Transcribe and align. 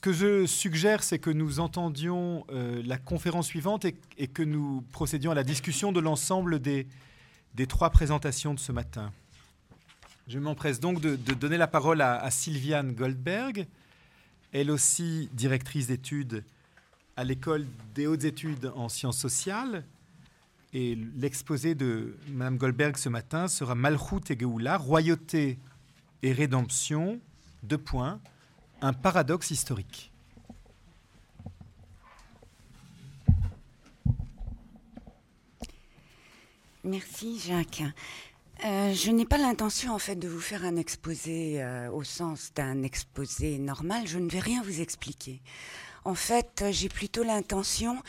ce 0.00 0.02
que 0.02 0.12
je 0.14 0.46
suggère, 0.46 1.02
c'est 1.02 1.18
que 1.18 1.28
nous 1.28 1.60
entendions 1.60 2.46
euh, 2.50 2.82
la 2.86 2.96
conférence 2.96 3.48
suivante 3.48 3.84
et, 3.84 4.28
que 4.28 4.42
nous 4.42 4.82
procédions 4.92 5.30
à 5.30 5.34
la 5.34 5.44
discussion 5.44 5.92
de 5.92 6.00
l'ensemble 6.00 6.58
des, 6.58 6.86
trois 7.68 7.90
présentations 7.90 8.54
de 8.54 8.58
ce 8.58 8.72
matin. 8.72 9.12
Je 10.26 10.38
m'empresse 10.38 10.80
donc 10.80 11.02
de, 11.02 11.16
donner 11.34 11.58
la 11.58 11.66
parole 11.66 12.00
à, 12.00 12.16
à, 12.16 12.30
Sylviane 12.30 12.94
Goldberg, 12.94 13.66
elle 14.54 14.70
aussi 14.70 15.28
directrice 15.34 15.88
d'études 15.88 16.44
à 17.18 17.22
l'école 17.22 17.66
des 17.94 18.06
hautes 18.06 18.24
études 18.24 18.72
en 18.74 18.88
sciences 18.88 19.18
sociales. 19.18 19.84
Et 20.72 20.96
l'exposé 21.18 21.74
de 21.74 22.16
Mme 22.28 22.56
Goldberg 22.56 22.96
ce 22.96 23.10
matin 23.10 23.48
sera 23.48 23.74
Malchut 23.74 24.30
et 24.30 24.38
Geoula, 24.40 24.78
royauté 24.78 25.58
et 26.22 26.32
rédemption, 26.32 27.20
deux 27.64 27.76
points, 27.76 28.18
un 28.80 28.92
paradoxe 28.92 29.50
historique. 29.50 30.12
Merci 36.82 37.38
Jacques. 37.38 37.82
Euh, 38.64 38.92
je 38.94 39.10
n'ai 39.10 39.24
pas 39.24 39.38
l'intention 39.38 39.94
en 39.94 39.98
fait 39.98 40.16
de 40.16 40.28
vous 40.28 40.40
faire 40.40 40.64
un 40.64 40.76
exposé 40.76 41.62
euh, 41.62 41.90
au 41.90 42.04
sens 42.04 42.52
d'un 42.54 42.82
exposé 42.82 43.58
normal. 43.58 44.06
Je 44.06 44.18
ne 44.18 44.28
vais 44.28 44.40
rien 44.40 44.62
vous 44.62 44.80
expliquer. 44.80 45.40
En 46.04 46.14
fait, 46.14 46.64
j'ai 46.70 46.88
plutôt 46.88 47.22
l'intention 47.22 48.02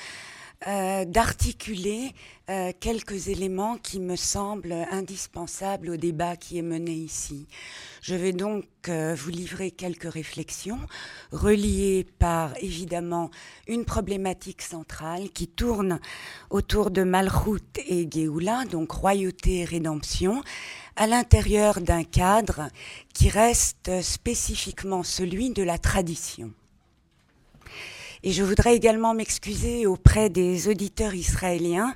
euh, 0.68 1.06
d'articuler 1.06 2.14
euh, 2.52 2.72
quelques 2.80 3.30
éléments 3.30 3.78
qui 3.78 4.00
me 4.00 4.16
semblent 4.16 4.86
indispensables 4.92 5.90
au 5.90 5.98
débat 5.98 6.36
qui 6.36 6.60
est 6.60 6.62
mené 6.62 6.92
ici. 6.92 7.48
Je 8.04 8.14
vais 8.14 8.32
donc 8.32 8.66
euh, 8.88 9.16
vous 9.18 9.32
livrer 9.32 9.72
quelques 9.72 10.12
réflexions 10.14 10.78
reliées 11.32 12.06
par 12.20 12.54
évidemment 12.62 13.32
une 13.68 13.86
problématique 13.86 14.62
centrale 14.62 15.32
qui 15.32 15.48
tourne 15.48 16.00
autour 16.52 16.92
de 16.92 17.02
Malchut 17.02 17.80
et 17.88 18.08
Géoula, 18.12 18.66
donc 18.66 18.92
royauté 18.92 19.62
et 19.62 19.66
rédemption, 19.66 20.44
à 20.96 21.08
l'intérieur 21.08 21.82
d'un 21.82 22.04
cadre 22.04 22.68
qui 23.16 23.30
reste 23.30 24.04
spécifiquement 24.04 25.02
celui 25.02 25.50
de 25.50 25.64
la 25.64 25.80
tradition. 25.80 26.52
Et 28.24 28.32
je 28.32 28.44
voudrais 28.44 28.76
également 28.76 29.14
m'excuser 29.14 29.88
auprès 29.88 30.30
des 30.30 30.68
auditeurs 30.68 31.16
israéliens 31.16 31.96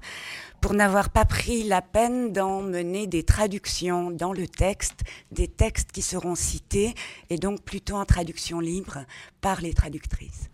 pour 0.59 0.73
n'avoir 0.73 1.11
pas 1.11 1.25
pris 1.25 1.63
la 1.63 1.83
peine 1.83 2.33
d'emmener 2.33 3.05
des 3.05 3.21
traductions 3.21 4.09
dans 4.09 4.33
le 4.33 4.47
texte, 4.47 5.01
des 5.31 5.47
textes 5.47 5.91
qui 5.91 6.01
seront 6.01 6.33
cités, 6.33 6.95
et 7.29 7.37
donc 7.37 7.61
plutôt 7.61 7.95
en 7.95 8.05
traduction 8.05 8.59
libre 8.59 9.05
par 9.41 9.61
les 9.61 9.75
traductrices. 9.75 10.49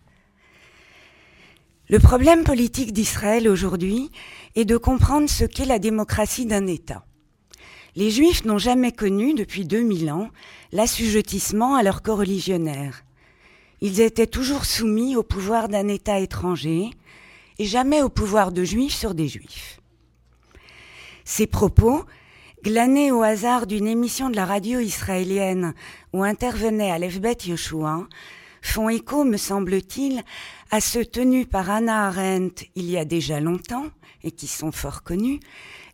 Le 1.87 1.99
problème 1.99 2.43
politique 2.43 2.91
d'Israël 2.91 3.47
aujourd'hui 3.47 4.11
est 4.55 4.65
de 4.65 4.75
comprendre 4.75 5.29
ce 5.29 5.45
qu'est 5.45 5.65
la 5.65 5.79
démocratie 5.79 6.45
d'un 6.45 6.67
État. 6.67 7.05
Les 7.95 8.11
Juifs 8.11 8.45
n'ont 8.45 8.57
jamais 8.57 8.91
connu, 8.91 9.33
depuis 9.33 9.65
2000 9.65 10.11
ans, 10.11 10.29
l'assujettissement 10.71 11.75
à 11.75 11.83
leur 11.83 12.01
coreligionnaire. 12.01 13.03
Ils 13.81 13.99
étaient 13.99 14.27
toujours 14.27 14.65
soumis 14.65 15.15
au 15.15 15.23
pouvoir 15.23 15.67
d'un 15.67 15.87
État 15.87 16.19
étranger 16.19 16.91
et 17.57 17.65
jamais 17.65 18.03
au 18.03 18.09
pouvoir 18.09 18.51
de 18.51 18.63
juifs 18.63 18.95
sur 18.95 19.15
des 19.15 19.27
juifs. 19.27 19.79
Ces 21.25 21.47
propos, 21.47 22.05
glanés 22.63 23.11
au 23.11 23.23
hasard 23.23 23.65
d'une 23.65 23.87
émission 23.87 24.29
de 24.29 24.35
la 24.35 24.45
radio 24.45 24.79
israélienne 24.79 25.73
où 26.13 26.23
intervenait 26.23 26.91
Alefbet 26.91 27.37
Yoshua, 27.45 28.07
font 28.61 28.89
écho, 28.89 29.23
me 29.23 29.37
semble-t-il, 29.37 30.23
à 30.69 30.79
ceux 30.79 31.05
tenus 31.05 31.47
par 31.49 31.71
Anna 31.71 32.07
Arendt 32.07 32.69
il 32.75 32.89
y 32.89 32.97
a 32.97 33.05
déjà 33.05 33.39
longtemps, 33.39 33.87
et 34.23 34.31
qui 34.31 34.45
sont 34.45 34.71
fort 34.71 35.01
connus, 35.01 35.39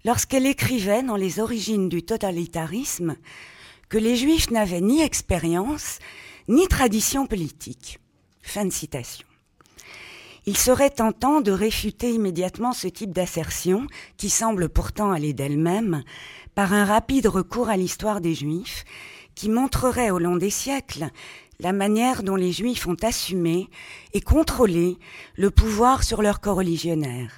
lorsqu'elle 0.04 0.46
écrivait 0.46 1.04
dans 1.04 1.16
Les 1.16 1.40
origines 1.40 1.88
du 1.88 2.04
totalitarisme 2.04 3.16
que 3.88 3.98
les 3.98 4.18
juifs 4.18 4.52
n'avaient 4.52 4.82
ni 4.82 5.02
expérience, 5.02 6.00
ni 6.48 6.68
tradition 6.68 7.28
politique. 7.28 8.00
Fin 8.42 8.66
de 8.66 8.72
citation. 8.72 9.28
Il 10.46 10.56
serait 10.56 10.90
tentant 10.90 11.42
de 11.42 11.52
réfuter 11.52 12.12
immédiatement 12.12 12.72
ce 12.72 12.88
type 12.88 13.12
d'assertion, 13.12 13.86
qui 14.16 14.30
semble 14.30 14.70
pourtant 14.70 15.12
aller 15.12 15.34
d'elle-même, 15.34 16.04
par 16.56 16.72
un 16.72 16.86
rapide 16.86 17.28
recours 17.28 17.68
à 17.68 17.76
l'histoire 17.76 18.22
des 18.22 18.34
Juifs, 18.34 18.86
qui 19.36 19.50
montrerait 19.50 20.10
au 20.10 20.20
long 20.20 20.38
des 20.38 20.50
siècles 20.50 21.10
la 21.60 21.74
manière 21.74 22.24
dont 22.24 22.36
les 22.36 22.54
Juifs 22.54 22.88
ont 22.88 22.96
assumé 23.02 23.68
et 24.14 24.22
contrôlé 24.22 24.98
le 25.36 25.52
pouvoir 25.52 26.04
sur 26.04 26.22
leur 26.22 26.40
corps 26.40 26.58
religionnaire. 26.58 27.32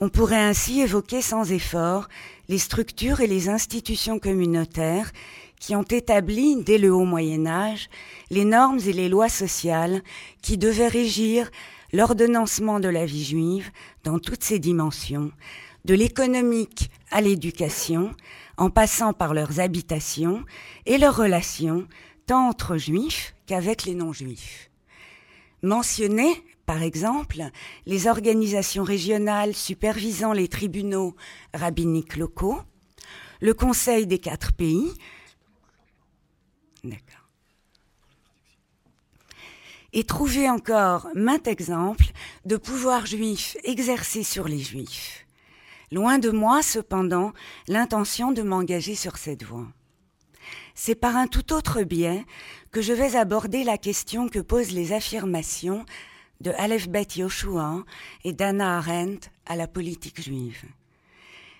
On 0.00 0.08
pourrait 0.08 0.42
ainsi 0.42 0.80
évoquer 0.80 1.20
sans 1.20 1.52
effort 1.52 2.08
les 2.48 2.58
structures 2.58 3.20
et 3.20 3.26
les 3.26 3.48
institutions 3.48 4.18
communautaires 4.18 5.12
qui 5.62 5.76
ont 5.76 5.84
établi, 5.84 6.56
dès 6.56 6.76
le 6.76 6.92
haut 6.92 7.04
Moyen 7.04 7.46
Âge, 7.46 7.88
les 8.30 8.44
normes 8.44 8.80
et 8.84 8.92
les 8.92 9.08
lois 9.08 9.28
sociales 9.28 10.02
qui 10.42 10.58
devaient 10.58 10.88
régir 10.88 11.52
l'ordonnancement 11.92 12.80
de 12.80 12.88
la 12.88 13.06
vie 13.06 13.22
juive 13.22 13.70
dans 14.02 14.18
toutes 14.18 14.42
ses 14.42 14.58
dimensions, 14.58 15.30
de 15.84 15.94
l'économique 15.94 16.90
à 17.12 17.20
l'éducation, 17.20 18.10
en 18.56 18.70
passant 18.70 19.12
par 19.12 19.34
leurs 19.34 19.60
habitations 19.60 20.42
et 20.84 20.98
leurs 20.98 21.16
relations, 21.16 21.86
tant 22.26 22.48
entre 22.48 22.76
juifs 22.76 23.32
qu'avec 23.46 23.84
les 23.84 23.94
non-juifs. 23.94 24.68
Mentionner, 25.62 26.42
par 26.66 26.82
exemple, 26.82 27.40
les 27.86 28.08
organisations 28.08 28.82
régionales 28.82 29.54
supervisant 29.54 30.32
les 30.32 30.48
tribunaux 30.48 31.14
rabbiniques 31.54 32.16
locaux, 32.16 32.58
le 33.40 33.54
Conseil 33.54 34.08
des 34.08 34.18
quatre 34.18 34.52
pays, 34.52 34.90
D'accord. 36.84 37.28
Et 39.92 40.04
trouver 40.04 40.48
encore 40.48 41.08
maint 41.14 41.42
exemple 41.44 42.06
de 42.44 42.56
pouvoir 42.56 43.06
juif 43.06 43.56
exercé 43.62 44.22
sur 44.22 44.48
les 44.48 44.58
juifs. 44.58 45.26
Loin 45.92 46.18
de 46.18 46.30
moi, 46.30 46.62
cependant, 46.62 47.32
l'intention 47.68 48.32
de 48.32 48.42
m'engager 48.42 48.94
sur 48.94 49.18
cette 49.18 49.44
voie. 49.44 49.68
C'est 50.74 50.94
par 50.94 51.16
un 51.16 51.26
tout 51.26 51.52
autre 51.52 51.82
biais 51.82 52.24
que 52.70 52.80
je 52.80 52.94
vais 52.94 53.14
aborder 53.16 53.62
la 53.62 53.76
question 53.76 54.28
que 54.28 54.38
posent 54.38 54.72
les 54.72 54.92
affirmations 54.92 55.84
de 56.40 56.50
Aleph 56.58 56.88
Bet 56.88 57.08
Yoshua 57.16 57.84
et 58.24 58.32
d'Anna 58.32 58.78
Arendt 58.78 59.30
à 59.46 59.54
la 59.54 59.68
politique 59.68 60.20
juive. 60.20 60.64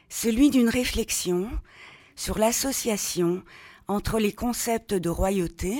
Celui 0.08 0.50
d'une 0.50 0.68
réflexion 0.68 1.50
sur 2.16 2.38
l'association 2.38 3.42
entre 3.88 4.18
les 4.18 4.32
concepts 4.32 4.94
de 4.94 5.08
royauté, 5.08 5.76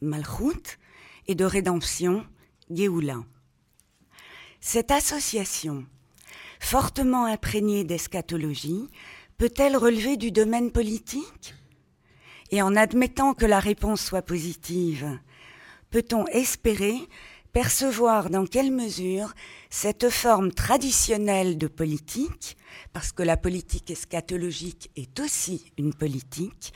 Malchut, 0.00 0.78
et 1.26 1.34
de 1.34 1.44
rédemption, 1.44 2.24
Géoula. 2.70 3.24
Cette 4.60 4.90
association, 4.90 5.86
fortement 6.60 7.26
imprégnée 7.26 7.84
d'eschatologie, 7.84 8.88
peut-elle 9.38 9.76
relever 9.76 10.16
du 10.16 10.30
domaine 10.32 10.70
politique? 10.70 11.54
Et 12.50 12.62
en 12.62 12.76
admettant 12.76 13.34
que 13.34 13.46
la 13.46 13.60
réponse 13.60 14.00
soit 14.00 14.22
positive, 14.22 15.18
peut-on 15.90 16.26
espérer 16.28 16.96
percevoir 17.52 18.28
dans 18.28 18.44
quelle 18.44 18.70
mesure 18.70 19.32
cette 19.70 20.10
forme 20.10 20.52
traditionnelle 20.52 21.56
de 21.56 21.68
politique, 21.68 22.56
parce 22.92 23.12
que 23.12 23.22
la 23.22 23.38
politique 23.38 23.90
eschatologique 23.90 24.90
est 24.94 25.18
aussi 25.20 25.72
une 25.78 25.94
politique, 25.94 26.74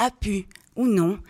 a 0.00 0.10
pu, 0.10 0.46
ou 0.74 0.86
non, 0.86 1.20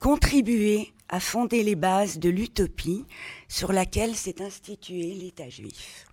contribuer 0.00 0.92
à 1.08 1.20
fonder 1.20 1.62
les 1.62 1.76
bases 1.76 2.18
de 2.18 2.30
l'utopie 2.30 3.04
sur 3.48 3.72
laquelle 3.72 4.16
s'est 4.16 4.42
institué 4.42 5.14
l'État 5.14 5.48
juif. 5.48 6.06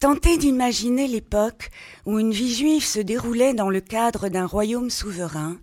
Tenter 0.00 0.36
d'imaginer 0.36 1.06
l'époque 1.08 1.70
où 2.04 2.18
une 2.18 2.32
vie 2.32 2.54
juive 2.54 2.84
se 2.84 3.00
déroulait 3.00 3.54
dans 3.54 3.70
le 3.70 3.80
cadre 3.80 4.28
d'un 4.28 4.44
royaume 4.44 4.90
souverain 4.90 5.56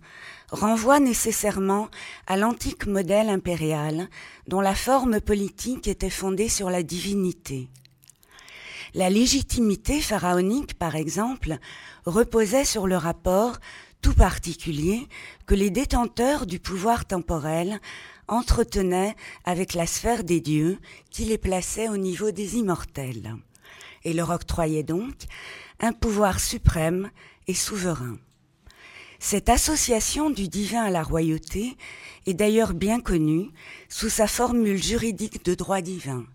renvoie 0.50 0.98
nécessairement 0.98 1.88
à 2.26 2.36
l'antique 2.36 2.86
modèle 2.86 3.28
impérial 3.28 4.08
dont 4.48 4.60
la 4.60 4.74
forme 4.74 5.20
politique 5.20 5.86
était 5.86 6.10
fondée 6.10 6.48
sur 6.48 6.70
la 6.70 6.82
divinité. 6.82 7.68
La 8.94 9.08
légitimité 9.08 10.02
pharaonique, 10.02 10.74
par 10.74 10.96
exemple, 10.96 11.58
reposait 12.04 12.66
sur 12.66 12.86
le 12.86 12.98
rapport 12.98 13.58
tout 14.02 14.12
particulier 14.12 15.08
que 15.46 15.54
les 15.54 15.70
détenteurs 15.70 16.44
du 16.44 16.58
pouvoir 16.58 17.06
temporel 17.06 17.80
entretenaient 18.28 19.16
avec 19.44 19.72
la 19.72 19.86
sphère 19.86 20.24
des 20.24 20.40
dieux 20.40 20.78
qui 21.10 21.24
les 21.24 21.38
plaçait 21.38 21.88
au 21.88 21.96
niveau 21.96 22.32
des 22.32 22.56
immortels 22.56 23.36
et 24.04 24.12
leur 24.12 24.30
octroyait 24.30 24.82
donc 24.82 25.14
un 25.80 25.92
pouvoir 25.92 26.38
suprême 26.38 27.10
et 27.46 27.54
souverain. 27.54 28.18
Cette 29.18 29.48
association 29.48 30.30
du 30.30 30.48
divin 30.48 30.82
à 30.82 30.90
la 30.90 31.02
royauté 31.02 31.76
est 32.26 32.34
d'ailleurs 32.34 32.74
bien 32.74 33.00
connue 33.00 33.50
sous 33.88 34.08
sa 34.08 34.26
formule 34.26 34.82
juridique 34.82 35.44
de 35.44 35.54
droit 35.54 35.80
divin. 35.80 36.26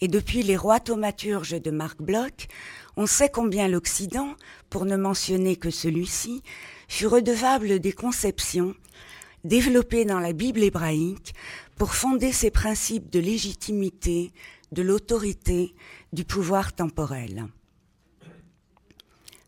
Et 0.00 0.08
depuis 0.08 0.42
les 0.42 0.56
rois 0.56 0.80
thaumaturges 0.80 1.60
de 1.60 1.70
Marc 1.70 2.02
Bloch, 2.02 2.48
on 2.96 3.06
sait 3.06 3.30
combien 3.30 3.68
l'Occident, 3.68 4.34
pour 4.70 4.84
ne 4.84 4.96
mentionner 4.96 5.56
que 5.56 5.70
celui-ci, 5.70 6.42
fut 6.88 7.06
redevable 7.06 7.80
des 7.80 7.92
conceptions 7.92 8.74
développées 9.44 10.04
dans 10.04 10.20
la 10.20 10.32
Bible 10.32 10.62
hébraïque 10.62 11.34
pour 11.76 11.94
fonder 11.94 12.32
ses 12.32 12.50
principes 12.50 13.10
de 13.10 13.20
légitimité, 13.20 14.32
de 14.72 14.82
l'autorité, 14.82 15.74
du 16.12 16.24
pouvoir 16.24 16.74
temporel. 16.74 17.46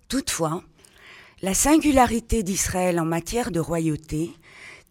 Toutefois, 0.08 0.62
la 1.42 1.54
singularité 1.54 2.42
d'Israël 2.42 2.98
en 2.98 3.04
matière 3.04 3.50
de 3.50 3.60
royauté 3.60 4.32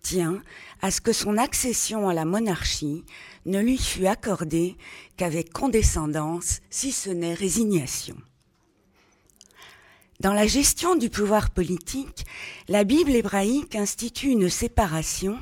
tient 0.01 0.41
à 0.81 0.91
ce 0.91 1.01
que 1.01 1.11
son 1.11 1.37
accession 1.37 2.07
à 2.07 2.13
la 2.13 2.25
monarchie 2.25 3.03
ne 3.47 3.59
lui 3.59 3.77
fut 3.77 4.05
accordée 4.05 4.77
qu'avec 5.15 5.51
condescendance, 5.51 6.59
si 6.69 6.91
ce 6.91 7.09
n'est 7.09 7.33
résignation. 7.33 8.15
Dans 10.19 10.33
la 10.33 10.47
gestion 10.47 10.95
du 10.95 11.09
pouvoir 11.09 11.51
politique, 11.51 12.25
la 12.67 12.83
Bible 12.83 13.11
hébraïque 13.11 13.75
institue 13.75 14.29
une 14.29 14.49
séparation, 14.49 15.37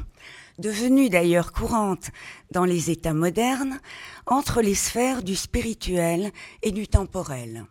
devenue 0.59 1.09
d'ailleurs 1.09 1.51
courante 1.51 2.11
dans 2.51 2.65
les 2.65 2.91
États 2.91 3.13
modernes, 3.13 3.79
entre 4.25 4.61
les 4.61 4.75
sphères 4.75 5.23
du 5.23 5.35
spirituel 5.35 6.31
et 6.61 6.71
du 6.71 6.87
temporel. 6.87 7.65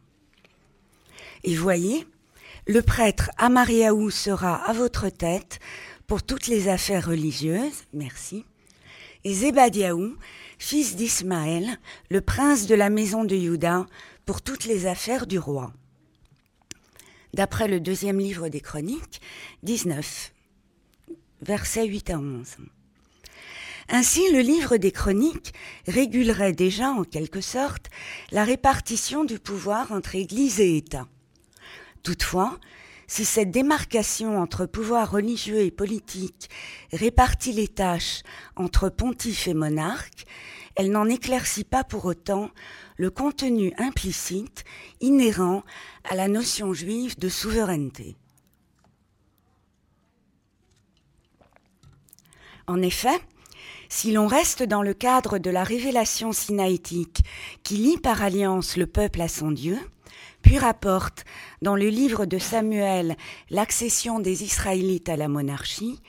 Et 1.44 1.54
voyez, 1.54 2.06
le 2.66 2.80
prêtre 2.80 3.30
Amariaou 3.36 4.10
sera 4.10 4.56
à 4.56 4.72
votre 4.72 5.10
tête 5.10 5.60
pour 6.06 6.22
toutes 6.22 6.46
les 6.46 6.68
affaires 6.68 7.06
religieuses, 7.06 7.84
merci, 7.92 8.44
et 9.24 9.34
Zébadiaou, 9.34 10.16
fils 10.58 10.96
d'Ismaël, 10.96 11.78
le 12.10 12.20
prince 12.20 12.66
de 12.66 12.74
la 12.74 12.90
maison 12.90 13.24
de 13.24 13.36
Juda, 13.36 13.86
pour 14.26 14.42
toutes 14.42 14.64
les 14.64 14.86
affaires 14.86 15.26
du 15.26 15.38
roi. 15.38 15.72
D'après 17.34 17.68
le 17.68 17.80
deuxième 17.80 18.20
livre 18.20 18.48
des 18.48 18.60
Chroniques, 18.60 19.20
19, 19.62 20.32
versets 21.42 21.86
8 21.86 22.10
à 22.10 22.18
11. 22.18 22.56
Ainsi, 23.88 24.20
le 24.32 24.40
livre 24.40 24.76
des 24.76 24.92
Chroniques 24.92 25.52
régulerait 25.86 26.52
déjà, 26.52 26.90
en 26.90 27.04
quelque 27.04 27.40
sorte, 27.40 27.90
la 28.30 28.44
répartition 28.44 29.24
du 29.24 29.38
pouvoir 29.38 29.92
entre 29.92 30.14
Église 30.14 30.60
et 30.60 30.76
État. 30.76 31.06
Toutefois, 32.02 32.58
si 33.06 33.24
cette 33.24 33.50
démarcation 33.50 34.40
entre 34.40 34.66
pouvoir 34.66 35.10
religieux 35.10 35.60
et 35.60 35.70
politique 35.70 36.48
répartit 36.92 37.52
les 37.52 37.68
tâches 37.68 38.22
entre 38.56 38.88
pontife 38.88 39.48
et 39.48 39.54
monarque, 39.54 40.24
elle 40.76 40.90
n'en 40.90 41.08
éclaircit 41.08 41.64
pas 41.64 41.84
pour 41.84 42.04
autant 42.04 42.50
le 42.96 43.10
contenu 43.10 43.72
implicite 43.78 44.64
inhérent 45.00 45.62
à 46.08 46.16
la 46.16 46.28
notion 46.28 46.72
juive 46.72 47.18
de 47.18 47.28
souveraineté. 47.28 48.16
En 52.66 52.80
effet, 52.80 53.20
si 53.88 54.10
l'on 54.10 54.26
reste 54.26 54.62
dans 54.62 54.82
le 54.82 54.94
cadre 54.94 55.38
de 55.38 55.50
la 55.50 55.62
révélation 55.62 56.32
sinaïtique 56.32 57.22
qui 57.62 57.76
lie 57.76 57.98
par 57.98 58.22
alliance 58.22 58.76
le 58.76 58.86
peuple 58.86 59.20
à 59.20 59.28
son 59.28 59.50
Dieu, 59.50 59.78
puis 60.42 60.58
rapporte 60.58 61.24
dans 61.62 61.76
le 61.76 61.88
livre 61.88 62.26
de 62.26 62.38
Samuel 62.38 63.16
l'accession 63.50 64.20
des 64.20 64.44
Israélites 64.44 65.08
à 65.08 65.16
la 65.16 65.28
monarchie, 65.28 66.00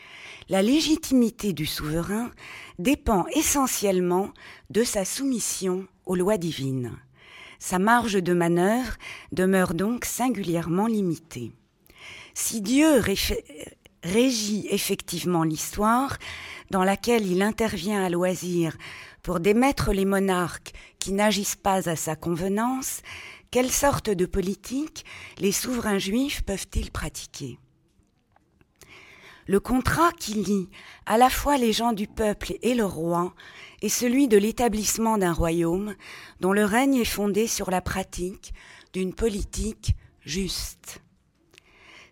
la 0.50 0.62
légitimité 0.62 1.54
du 1.54 1.66
souverain 1.66 2.30
dépend 2.78 3.26
essentiellement 3.34 4.30
de 4.70 4.84
sa 4.84 5.06
soumission 5.06 5.88
aux 6.06 6.16
lois 6.16 6.38
divines. 6.38 6.92
Sa 7.60 7.80
marge 7.80 8.22
de 8.22 8.34
manœuvre 8.34 8.96
demeure 9.32 9.74
donc 9.74 10.06
singulièrement 10.06 10.88
limitée. 10.88 11.52
Si 12.34 12.62
Dieu 12.62 13.02
régit 14.04 14.68
effectivement 14.70 15.44
l'histoire, 15.44 16.18
dans 16.70 16.84
laquelle 16.84 17.26
il 17.26 17.42
intervient 17.42 18.04
à 18.04 18.10
loisir 18.10 18.78
pour 19.24 19.40
démettre 19.40 19.92
les 19.92 20.06
monarques 20.06 20.74
qui 21.00 21.12
n'agissent 21.12 21.56
pas 21.56 21.90
à 21.90 21.96
sa 21.96 22.16
convenance, 22.16 23.02
quelle 23.56 23.72
sorte 23.72 24.10
de 24.10 24.26
politique 24.26 25.06
les 25.38 25.54
souverains 25.54 25.98
juifs 25.98 26.42
peuvent-ils 26.44 26.92
pratiquer? 26.92 27.58
Le 29.48 29.62
contrat 29.62 30.12
qui 30.12 30.34
lie 30.34 30.70
à 31.06 31.18
la 31.18 31.30
fois 31.30 31.56
les 31.56 31.72
gens 31.72 31.94
du 31.94 32.06
peuple 32.06 32.56
et 32.62 32.76
le 32.76 32.84
roi 32.84 33.34
est 33.82 33.88
celui 33.88 34.28
de 34.28 34.36
l'établissement 34.36 35.18
d'un 35.18 35.32
royaume 35.32 35.96
dont 36.42 36.52
le 36.52 36.66
règne 36.66 36.96
est 36.96 37.06
fondé 37.06 37.48
sur 37.48 37.72
la 37.72 37.80
pratique 37.80 38.54
d'une 38.92 39.14
politique 39.14 39.96
juste. 40.20 41.02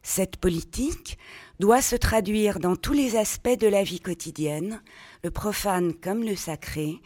Cette 0.01 0.37
politique 0.37 1.17
doit 1.59 1.81
se 1.81 1.97
traduire 1.97 2.61
dans 2.61 2.77
tous 2.77 2.93
les 2.93 3.17
aspects 3.17 3.59
de 3.59 3.67
la 3.67 3.83
vie 3.83 3.99
quotidienne, 3.99 4.81
le 5.25 5.29
profane 5.29 5.93
comme 5.93 6.23
le 6.23 6.37
sacré, 6.37 7.01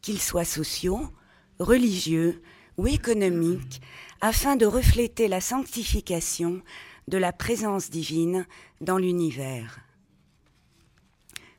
qu'ils 0.00 0.22
soient 0.22 0.46
sociaux, 0.46 1.10
religieux, 1.58 2.40
ou 2.76 2.86
économique 2.86 3.80
afin 4.20 4.56
de 4.56 4.66
refléter 4.66 5.28
la 5.28 5.40
sanctification 5.40 6.62
de 7.08 7.18
la 7.18 7.32
présence 7.32 7.90
divine 7.90 8.46
dans 8.80 8.98
l'univers. 8.98 9.80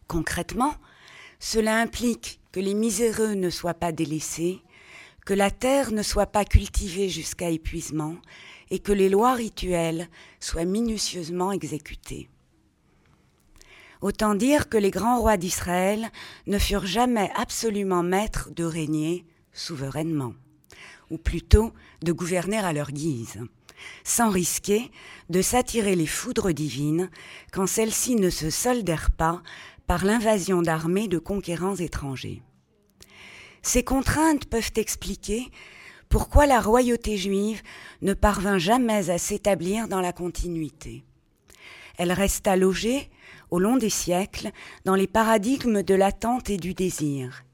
Concrètement, 0.07 0.75
cela 1.39 1.77
implique 1.79 2.39
que 2.51 2.59
les 2.59 2.73
miséreux 2.73 3.33
ne 3.33 3.49
soient 3.49 3.73
pas 3.73 3.91
délaissés, 3.91 4.61
que 5.25 5.33
la 5.33 5.51
terre 5.51 5.91
ne 5.91 6.03
soit 6.03 6.27
pas 6.27 6.45
cultivée 6.45 7.09
jusqu'à 7.09 7.49
épuisement 7.49 8.15
et 8.69 8.79
que 8.79 8.91
les 8.91 9.09
lois 9.09 9.33
rituelles 9.33 10.07
soient 10.39 10.65
minutieusement 10.65 11.51
exécutées. 11.51 12.29
Autant 14.01 14.35
dire 14.35 14.67
que 14.67 14.77
les 14.77 14.91
grands 14.91 15.19
rois 15.19 15.37
d'Israël 15.37 16.09
ne 16.47 16.59
furent 16.59 16.85
jamais 16.85 17.31
absolument 17.35 18.03
maîtres 18.03 18.49
de 18.51 18.63
régner 18.63 19.25
souverainement 19.53 20.33
ou 21.09 21.17
plutôt 21.17 21.73
de 22.01 22.11
gouverner 22.11 22.57
à 22.57 22.73
leur 22.73 22.91
guise, 22.91 23.39
sans 24.03 24.29
risquer 24.29 24.91
de 25.29 25.41
s'attirer 25.41 25.95
les 25.95 26.07
foudres 26.07 26.53
divines 26.53 27.09
quand 27.51 27.67
celles-ci 27.67 28.15
ne 28.15 28.29
se 28.29 28.49
soldèrent 28.49 29.11
pas 29.11 29.41
par 29.87 30.05
l'invasion 30.05 30.61
d'armées 30.61 31.07
de 31.07 31.19
conquérants 31.19 31.75
étrangers. 31.75 32.41
Ces 33.61 33.83
contraintes 33.83 34.45
peuvent 34.45 34.71
expliquer 34.75 35.49
pourquoi 36.09 36.45
la 36.45 36.61
royauté 36.61 37.17
juive 37.17 37.61
ne 38.01 38.13
parvint 38.13 38.57
jamais 38.57 39.09
à 39.09 39.17
s'établir 39.17 39.87
dans 39.87 40.01
la 40.01 40.13
continuité. 40.13 41.03
Elle 41.97 42.11
resta 42.11 42.55
logée, 42.55 43.09
au 43.51 43.59
long 43.59 43.77
des 43.77 43.89
siècles, 43.89 44.51
dans 44.85 44.95
les 44.95 45.07
paradigmes 45.07 45.83
de 45.83 45.95
l'attente 45.95 46.49
et 46.49 46.57
du 46.57 46.73
désir. 46.73 47.45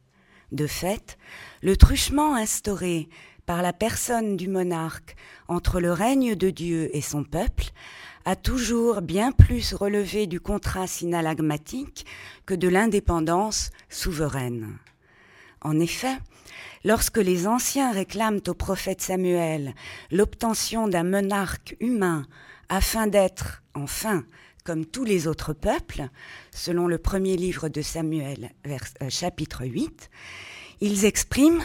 De 0.52 0.68
fait, 0.68 1.18
le 1.62 1.78
truchement 1.78 2.36
instauré 2.36 3.10
par 3.46 3.62
la 3.62 3.74
personne 3.74 4.38
du 4.38 4.48
monarque 4.48 5.16
entre 5.48 5.80
le 5.80 5.92
règne 5.92 6.36
de 6.36 6.50
Dieu 6.50 6.96
et 6.96 7.02
son 7.02 7.24
peuple 7.24 7.66
a 8.26 8.36
toujours 8.36 9.02
bien 9.02 9.32
plus 9.32 9.74
relevé 9.74 10.28
du 10.28 10.40
contrat 10.40 10.88
synalagmatique 10.88 12.06
que 12.46 12.54
de 12.54 12.68
l'indépendance 12.68 13.72
souveraine. 13.90 14.78
En 15.62 15.80
effet, 15.80 16.18
lorsque 16.84 17.18
les 17.18 17.48
anciens 17.48 17.92
réclament 17.92 18.42
au 18.48 18.54
prophète 18.54 19.02
Samuel 19.02 19.74
l'obtention 20.12 20.88
d'un 20.88 21.04
monarque 21.04 21.76
humain 21.80 22.26
afin 22.70 23.08
d'être, 23.08 23.64
enfin, 23.74 24.24
comme 24.64 24.86
tous 24.86 25.04
les 25.04 25.28
autres 25.28 25.54
peuples, 25.54 26.10
selon 26.52 26.88
le 26.88 26.98
premier 26.98 27.36
livre 27.38 27.70
de 27.70 27.82
Samuel, 27.82 28.52
euh, 28.68 29.10
chapitre 29.10 29.66
8, 29.66 30.10
ils 30.82 31.06
expriment 31.06 31.64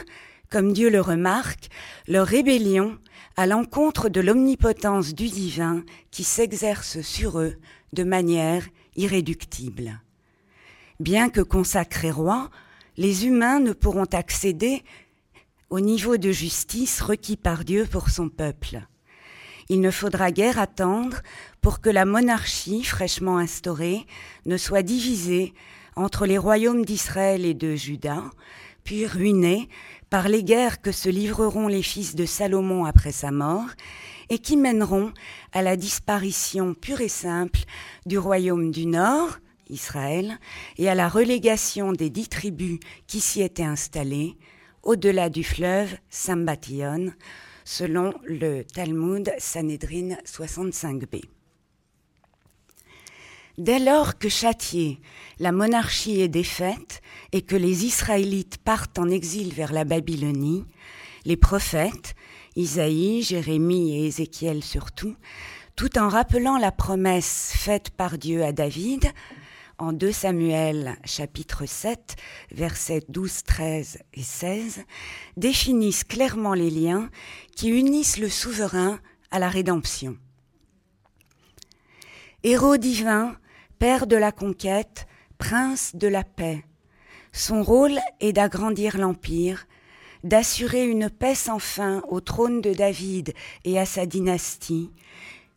comme 0.51 0.73
Dieu 0.73 0.89
le 0.91 1.01
remarque, 1.01 1.69
leur 2.07 2.27
rébellion 2.27 2.99
à 3.37 3.47
l'encontre 3.47 4.09
de 4.09 4.21
l'omnipotence 4.21 5.15
du 5.15 5.29
divin 5.29 5.83
qui 6.11 6.23
s'exerce 6.23 7.01
sur 7.01 7.41
eux 7.41 7.57
de 7.93 8.05
manière 8.05 8.65
irréductible. 8.97 10.01
Bien 11.01 11.29
que 11.29 11.41
consacrés 11.41 12.13
rois, 12.13 12.51
les 12.97 13.27
humains 13.27 13.59
ne 13.59 13.73
pourront 13.73 14.05
accéder 14.05 14.85
au 15.71 15.81
niveau 15.81 16.17
de 16.17 16.31
justice 16.31 17.01
requis 17.01 17.37
par 17.37 17.65
Dieu 17.65 17.87
pour 17.91 18.11
son 18.11 18.29
peuple. 18.29 18.87
Il 19.68 19.80
ne 19.80 19.90
faudra 19.90 20.30
guère 20.30 20.59
attendre 20.59 21.18
pour 21.61 21.80
que 21.80 21.90
la 21.90 22.04
monarchie 22.04 22.85
fraîchement 22.85 23.38
instaurée 23.38 24.06
ne 24.47 24.56
soit 24.56 24.83
divisée 24.83 25.54
entre 25.97 26.26
les 26.26 26.38
royaumes 26.38 26.85
d'Israël 26.85 27.44
et 27.44 27.54
de 27.54 27.75
Juda, 27.75 28.23
puis 28.83 29.06
ruiné 29.06 29.68
par 30.11 30.28
les 30.28 30.44
guerres 30.44 30.83
que 30.83 30.92
se 30.92 31.09
livreront 31.09 31.68
les 31.68 31.83
fils 31.83 32.14
de 32.14 32.26
Salomon 32.26 32.85
après 32.85 33.12
sa 33.12 33.30
mort, 33.30 33.68
et 34.30 34.38
qui 34.38 34.56
mèneront 34.56 35.12
à 35.52 35.62
la 35.62 35.76
disparition 35.76 36.75
pure 36.75 37.00
et 37.00 37.09
simple 37.09 37.61
du 38.06 38.18
royaume 38.18 38.71
du 38.71 38.87
Nord, 38.87 39.38
Israël, 39.71 40.38
et 40.76 40.88
à 40.88 40.94
la 40.94 41.09
relégation 41.09 41.92
des 41.92 42.11
dix 42.11 42.28
tribus 42.28 42.78
qui 43.06 43.21
s'y 43.21 43.42
étaient 43.42 43.64
installées, 43.64 44.37
au-delà 44.83 45.30
du 45.30 45.42
fleuve 45.42 45.97
Sambation, 46.11 47.12
selon 47.64 48.12
le 48.25 48.62
Talmud 48.62 49.33
Sanhedrin 49.38 50.16
65b. 50.25 51.23
Dès 53.56 53.78
lors 53.78 54.18
que 54.18 54.28
châtiée, 54.28 55.00
la 55.38 55.52
monarchie 55.52 56.21
est 56.21 56.28
défaite 56.28 57.00
et 57.33 57.42
que 57.42 57.56
les 57.56 57.85
Israélites 57.85 58.59
partent 58.59 58.99
en 58.99 59.09
exil 59.09 59.52
vers 59.54 59.73
la 59.73 59.85
Babylonie, 59.85 60.64
les 61.25 61.37
prophètes, 61.37 62.14
Isaïe, 62.56 63.23
Jérémie 63.23 63.97
et 63.97 64.06
Ézéchiel 64.06 64.62
surtout, 64.62 65.14
tout 65.76 65.99
en 65.99 66.09
rappelant 66.09 66.59
la 66.59 66.73
promesse 66.73 67.52
faite 67.56 67.90
par 67.90 68.18
Dieu 68.18 68.44
à 68.44 68.52
David 68.52 69.06
en 69.78 69.93
2 69.93 70.12
Samuel 70.12 70.97
chapitre 71.04 71.66
7 71.66 72.16
versets 72.52 73.02
12, 73.09 73.43
13 73.45 73.99
et 74.14 74.23
16, 74.23 74.85
définissent 75.37 76.04
clairement 76.04 76.54
les 76.54 76.71
liens 76.71 77.11
qui 77.57 77.71
unissent 77.71 78.19
le 78.19 78.28
souverain 78.28 79.00
à 79.31 79.38
la 79.38 79.49
rédemption. 79.49 80.16
Héros 82.43 82.76
divin, 82.76 83.37
père 83.78 84.07
de 84.07 84.16
la 84.16 84.33
conquête, 84.33 85.07
prince 85.38 85.97
de 85.97 86.09
la 86.09 86.25
paix, 86.25 86.64
son 87.33 87.64
rôle 87.64 87.99
est 88.21 88.33
d'agrandir 88.33 88.97
l'empire, 88.97 89.66
d'assurer 90.23 90.87
une 90.87 91.11
paix 91.11 91.35
sans 91.35 91.59
fin 91.59 92.00
au 92.09 92.21
trône 92.21 92.61
de 92.61 92.73
David 92.73 93.35
et 93.64 93.78
à 93.78 93.87
sa 93.87 94.07
dynastie, 94.07 94.93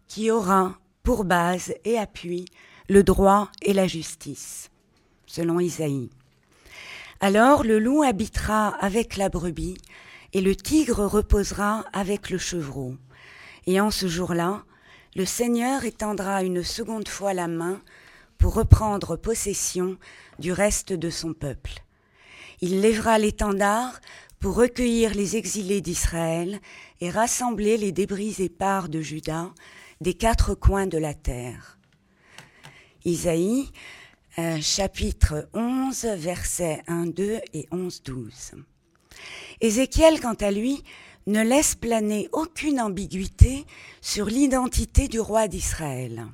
qui 0.07 0.31
aura 0.31 0.79
pour 1.03 1.23
base 1.23 1.75
et 1.85 1.99
appui 1.99 2.45
le 2.89 3.03
droit 3.03 3.49
et 3.61 3.73
la 3.73 3.87
justice, 3.87 4.69
selon 5.25 5.59
Isaïe. 5.59 6.09
Alors 7.19 7.63
le 7.63 7.79
loup 7.79 8.03
habitera 8.03 8.69
avec 8.79 9.17
la 9.17 9.29
brebis, 9.29 9.77
et 10.33 10.41
le 10.41 10.55
tigre 10.55 11.05
reposera 11.05 11.85
avec 11.93 12.29
le 12.29 12.37
chevreau. 12.37 12.95
Et 13.65 13.79
en 13.81 13.91
ce 13.91 14.07
jour-là, 14.07 14.63
le 15.15 15.25
Seigneur 15.25 15.83
étendra 15.83 16.43
une 16.43 16.63
seconde 16.63 17.07
fois 17.07 17.33
la 17.33 17.47
main 17.47 17.81
pour 18.37 18.53
reprendre 18.53 19.15
possession 19.15 19.97
du 20.37 20.51
reste 20.51 20.93
de 20.93 21.09
son 21.09 21.33
peuple. 21.33 21.81
Il 22.61 22.81
lèvera 22.81 23.17
l'étendard 23.17 23.99
pour 24.39 24.55
recueillir 24.55 25.13
les 25.13 25.35
exilés 25.35 25.81
d'Israël 25.81 26.59
et 27.01 27.09
rassembler 27.09 27.77
les 27.77 27.91
débris 27.91 28.35
épars 28.39 28.89
de 28.89 29.01
Juda 29.01 29.51
des 30.01 30.13
quatre 30.13 30.53
coins 30.53 30.87
de 30.87 30.97
la 30.97 31.13
terre. 31.13 31.76
Isaïe, 33.07 33.71
euh, 34.37 34.59
chapitre 34.61 35.49
11, 35.53 36.05
versets 36.17 36.83
1, 36.87 37.07
2 37.07 37.39
et 37.53 37.67
11, 37.71 38.03
12. 38.03 38.51
Ézéchiel, 39.61 40.19
quant 40.19 40.35
à 40.35 40.51
lui, 40.51 40.83
ne 41.25 41.41
laisse 41.41 41.73
planer 41.73 42.29
aucune 42.31 42.79
ambiguïté 42.79 43.65
sur 44.01 44.27
l'identité 44.27 45.07
du 45.07 45.19
roi 45.19 45.47
d'Israël. 45.47 46.27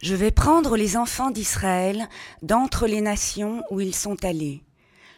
Je 0.00 0.14
vais 0.14 0.30
prendre 0.30 0.76
les 0.78 0.96
enfants 0.96 1.30
d'Israël 1.30 2.08
d'entre 2.40 2.86
les 2.86 3.02
nations 3.02 3.62
où 3.70 3.80
ils 3.80 3.94
sont 3.94 4.24
allés 4.24 4.62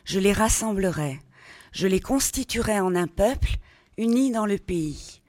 je 0.04 0.18
les 0.18 0.32
rassemblerai, 0.32 1.20
je 1.72 1.86
les 1.86 2.00
constituerai 2.00 2.80
en 2.80 2.94
un 2.94 3.06
peuple 3.06 3.56
uni 3.98 4.30
dans 4.30 4.46
le 4.46 4.58
pays. 4.58 5.20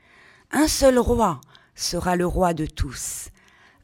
Un 0.52 0.68
seul 0.68 0.98
roi 0.98 1.42
sera 1.76 2.16
le 2.16 2.26
roi 2.26 2.54
de 2.54 2.66
tous. 2.66 3.30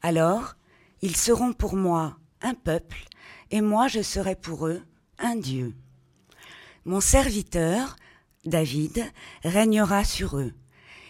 Alors, 0.01 0.55
ils 1.01 1.15
seront 1.15 1.53
pour 1.53 1.75
moi 1.75 2.17
un 2.41 2.53
peuple, 2.53 3.05
et 3.51 3.61
moi 3.61 3.87
je 3.87 4.01
serai 4.01 4.35
pour 4.35 4.67
eux 4.67 4.81
un 5.17 5.35
Dieu. 5.35 5.75
Mon 6.85 7.01
serviteur, 7.01 7.97
David, 8.45 9.03
régnera 9.43 10.03
sur 10.03 10.37
eux. 10.37 10.53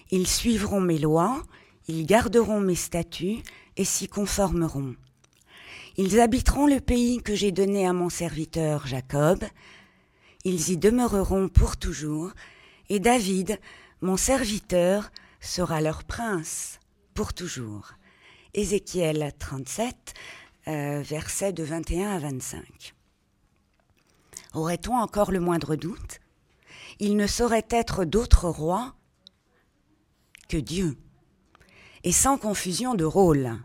Ils 0.10 0.28
suivront 0.28 0.82
mes 0.82 0.98
lois, 0.98 1.44
ils 1.88 2.06
garderont 2.06 2.60
mes 2.60 2.76
statuts 2.76 3.44
et 3.78 3.86
s'y 3.86 4.08
conformeront. 4.08 4.96
Ils 5.98 6.20
habiteront 6.20 6.66
le 6.66 6.80
pays 6.80 7.22
que 7.22 7.36
j'ai 7.36 7.52
donné 7.52 7.88
à 7.88 7.94
mon 7.94 8.10
serviteur 8.10 8.88
Jacob. 8.88 9.44
Ils 10.46 10.70
y 10.70 10.78
demeureront 10.78 11.50
pour 11.50 11.78
toujours, 11.78 12.32
et 12.90 13.00
David, 13.00 13.60
mon 14.02 14.18
serviteur, 14.18 15.12
sera 15.42 15.82
leur 15.82 16.04
prince 16.04 16.80
pour 17.14 17.34
toujours. 17.34 17.92
Ézéchiel 18.54 19.32
37, 19.38 20.14
euh, 20.68 21.02
versets 21.04 21.54
de 21.54 21.64
21 21.64 22.16
à 22.16 22.20
25. 22.20 22.96
Aurait-on 24.56 24.96
encore 24.96 25.32
le 25.32 25.40
moindre 25.40 25.76
doute? 25.76 26.20
Il 27.00 27.16
ne 27.16 27.28
saurait 27.28 27.68
être 27.70 28.06
d'autre 28.06 28.50
roi 28.50 28.96
que 30.48 30.58
Dieu. 30.58 30.98
Et 32.04 32.12
sans 32.12 32.38
confusion 32.38 32.96
de 32.96 33.06
rôle, 33.06 33.60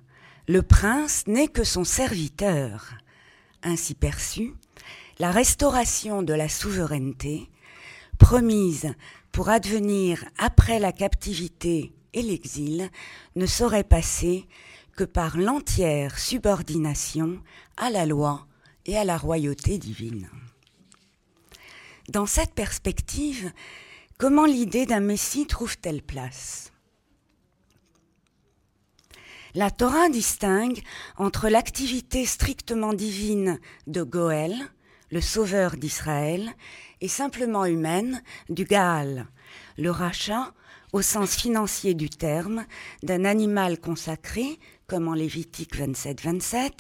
le 0.49 0.61
prince 0.61 1.27
n'est 1.27 1.49
que 1.49 1.65
son 1.65 1.85
serviteur. 1.85 2.95
Ainsi 3.63 3.95
perçu, 3.95 4.53
la 5.19 5.31
restauration 5.31 6.23
de 6.23 6.35
la 6.35 6.51
souveraineté, 6.51 7.49
promise 8.19 8.95
pour 9.33 9.49
advenir 9.49 10.25
après 10.37 10.79
la 10.79 10.93
captivité 10.93 11.95
et 12.13 12.23
l'exil, 12.23 12.91
ne 13.35 13.47
saurait 13.47 13.83
passer 13.83 14.47
que 14.97 15.05
par 15.05 15.37
l'entière 15.37 16.19
subordination 16.19 17.41
à 17.77 17.91
la 17.91 18.07
loi 18.07 18.47
et 18.87 18.97
à 18.97 19.05
la 19.05 19.17
royauté 19.17 19.79
divine. 19.79 20.29
Dans 22.09 22.27
cette 22.27 22.55
perspective, 22.55 23.51
comment 24.19 24.45
l'idée 24.45 24.87
d'un 24.87 25.01
Messie 25.01 25.47
trouve-t-elle 25.47 26.03
place? 26.03 26.71
La 29.55 29.71
Torah 29.71 30.09
distingue 30.09 30.83
entre 31.17 31.49
l'activité 31.49 32.27
strictement 32.27 32.93
divine 32.93 33.61
de 33.87 34.03
Goël, 34.03 34.55
le 35.11 35.21
sauveur 35.21 35.77
d'Israël, 35.77 36.53
et 37.01 37.09
simplement 37.09 37.65
humaine 37.65 38.23
du 38.49 38.65
Gaal, 38.65 39.29
le 39.79 39.91
rachat, 39.91 40.53
au 40.93 41.03
sens 41.03 41.35
financier 41.35 41.95
du 41.95 42.11
terme, 42.11 42.67
d'un 43.03 43.25
animal 43.25 43.79
consacré, 43.79 44.59
comme 44.87 45.09
en 45.09 45.15
Lévitique 45.15 45.77
27-27, 45.77 46.71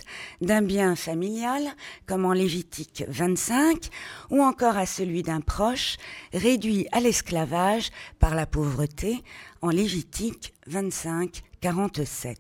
d'un 0.40 0.62
bien 0.62 0.96
familial, 0.96 1.62
comme 2.06 2.24
en 2.24 2.32
Lévitique 2.32 3.04
25, 3.08 3.88
ou 4.30 4.42
encore 4.42 4.76
à 4.76 4.86
celui 4.86 5.22
d'un 5.22 5.40
proche, 5.40 5.96
réduit 6.32 6.86
à 6.92 7.00
l'esclavage 7.00 7.90
par 8.18 8.34
la 8.34 8.46
pauvreté, 8.46 9.22
en 9.62 9.70
Lévitique 9.70 10.52
25-47. 10.70 12.36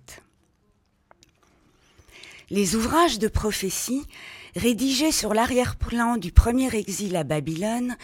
Les 2.50 2.76
ouvrages 2.76 3.18
de 3.18 3.28
prophétie, 3.28 4.06
rédigés 4.54 5.12
sur 5.12 5.32
l'arrière-plan 5.32 6.18
du 6.18 6.30
premier 6.30 6.74
exil 6.76 7.16
à 7.16 7.24
Babylone, 7.24 7.96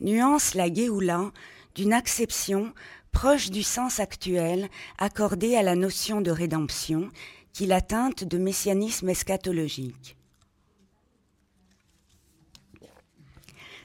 nuancent 0.00 0.54
la 0.54 0.72
Géoula 0.72 1.32
d'une 1.74 1.92
acception 1.92 2.72
proche 3.16 3.48
du 3.48 3.62
sens 3.62 3.98
actuel 3.98 4.68
accordé 4.98 5.56
à 5.56 5.62
la 5.62 5.74
notion 5.74 6.20
de 6.20 6.30
rédemption, 6.30 7.08
qui 7.54 7.64
la 7.64 7.80
teinte 7.80 8.24
de 8.24 8.36
messianisme 8.36 9.08
eschatologique. 9.08 10.18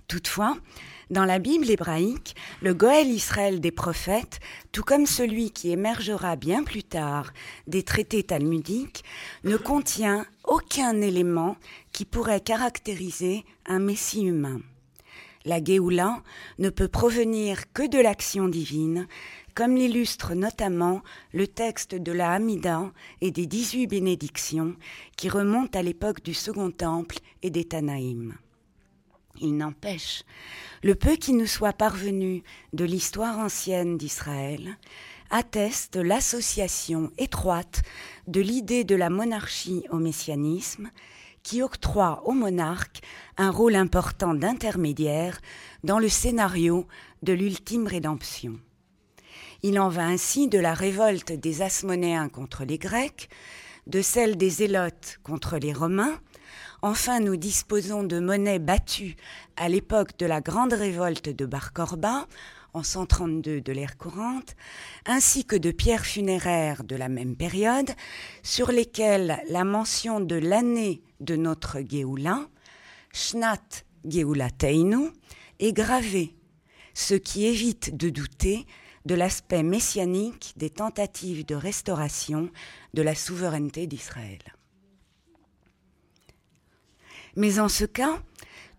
Toutefois, 0.10 0.58
dans 1.12 1.24
la 1.24 1.40
Bible 1.40 1.70
hébraïque, 1.70 2.36
le 2.62 2.74
Goël 2.74 3.08
Israël 3.08 3.62
des 3.62 3.72
prophètes, 3.72 4.42
tout 4.74 4.84
comme 4.84 5.06
celui 5.06 5.52
qui 5.52 5.72
émergera 5.72 6.36
bien 6.36 6.66
plus 6.66 6.84
tard 6.84 7.32
des 7.68 7.84
traités 7.84 8.24
talmudiques, 8.24 9.06
ne 9.46 9.56
contient 9.56 10.26
aucun 10.44 11.00
élément 11.00 11.56
qui 11.94 12.04
pourrait 12.04 12.42
caractériser 12.42 13.46
un 13.66 13.80
Messie 13.80 14.24
humain. 14.26 14.60
La 15.44 15.64
Géoula 15.64 16.22
ne 16.60 16.70
peut 16.70 16.88
provenir 16.88 17.72
que 17.74 17.88
de 17.88 18.00
l'action 18.00 18.48
divine, 18.48 19.08
comme 19.56 19.76
l'illustre 19.76 20.36
notamment 20.36 21.02
le 21.34 21.48
texte 21.48 21.96
de 21.96 22.12
la 22.12 22.32
Hamida 22.32 22.92
et 23.22 23.32
des 23.32 23.48
dix-huit 23.48 23.88
bénédictions 23.88 24.76
qui 25.18 25.30
remontent 25.30 25.78
à 25.78 25.82
l'époque 25.82 26.24
du 26.24 26.34
Second 26.34 26.72
Temple 26.72 27.18
et 27.42 27.50
des 27.50 27.66
Tanaïm. 27.66 28.36
Il 29.40 29.58
n'empêche, 29.58 30.24
le 30.84 30.94
peu 30.94 31.16
qui 31.16 31.34
nous 31.34 31.48
soit 31.48 31.74
parvenu 31.74 32.44
de 32.74 32.86
l'histoire 32.86 33.40
ancienne 33.40 33.98
d'Israël 33.98 34.78
atteste 35.32 35.96
l'association 35.96 37.12
étroite 37.18 37.82
de 38.28 38.42
l'idée 38.42 38.84
de 38.84 38.96
la 38.96 39.10
monarchie 39.10 39.86
au 39.90 39.98
messianisme 39.98 40.92
qui 41.44 41.62
octroie 41.62 42.22
au 42.26 42.32
monarque 42.32 43.02
un 43.38 43.50
rôle 43.50 43.76
important 43.76 44.34
d'intermédiaire 44.34 45.40
dans 45.84 46.00
le 46.00 46.10
scénario 46.10 46.88
de 47.24 47.34
l'ultime 47.34 47.88
rédemption. 47.88 48.60
Il 49.64 49.80
en 49.80 49.90
va 49.90 50.06
ainsi 50.06 50.48
de 50.48 50.60
la 50.60 50.74
révolte 50.74 51.32
des 51.32 51.62
Asmonéens 51.62 52.30
contre 52.30 52.66
les 52.66 52.78
Grecs, 52.78 53.30
de 53.88 54.02
celle 54.02 54.38
des 54.38 54.50
Zélotes 54.50 55.20
contre 55.24 55.58
les 55.58 55.74
Romains. 55.74 56.20
Enfin, 56.82 57.20
nous 57.20 57.36
disposons 57.36 58.04
de 58.04 58.20
monnaies 58.20 58.60
battues 58.60 59.16
à 59.56 59.70
l'époque 59.70 60.18
de 60.18 60.26
la 60.26 60.42
grande 60.42 60.74
révolte 60.74 61.30
de 61.30 61.46
Bar 61.46 61.74
Corba, 61.74 62.26
en 62.74 62.84
132 62.84 63.62
de 63.62 63.72
l'ère 63.72 63.98
courante, 63.98 64.56
ainsi 65.06 65.46
que 65.46 65.56
de 65.56 65.72
pierres 65.72 66.06
funéraires 66.06 66.84
de 66.84 66.96
la 66.96 67.10
même 67.10 67.36
période, 67.36 67.92
sur 68.44 68.72
lesquelles 68.72 69.42
la 69.50 69.64
mention 69.64 70.20
de 70.20 70.36
l'année 70.36 71.02
de 71.20 71.36
notre 71.36 71.80
Géoula, 71.82 72.48
Shnat 73.14 73.84
Teinu, 74.58 75.10
est 75.60 75.74
gravée, 75.74 76.36
ce 76.94 77.14
qui 77.14 77.46
évite 77.46 77.96
de 77.96 78.10
douter 78.10 78.66
de 79.06 79.16
l'aspect 79.16 79.64
messianique 79.64 80.54
des 80.58 80.70
tentatives 80.70 81.46
de 81.46 81.56
restauration 81.56 82.50
de 82.94 83.02
la 83.02 83.16
souveraineté 83.16 83.88
d'Israël. 83.88 84.40
Mais 87.36 87.60
en 87.60 87.70
ce 87.70 87.86
cas, 87.86 88.22